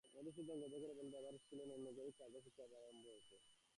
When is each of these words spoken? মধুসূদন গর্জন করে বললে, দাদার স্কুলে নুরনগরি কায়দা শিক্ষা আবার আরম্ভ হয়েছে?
মধুসূদন 0.15 0.57
গর্জন 0.61 0.79
করে 0.81 0.93
বললে, 0.93 1.11
দাদার 1.11 1.35
স্কুলে 1.37 1.63
নুরনগরি 1.65 2.11
কায়দা 2.19 2.39
শিক্ষা 2.45 2.63
আবার 2.63 2.81
আরম্ভ 2.81 3.05
হয়েছে? 3.07 3.35